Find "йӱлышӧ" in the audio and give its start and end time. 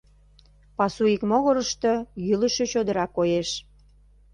2.25-2.65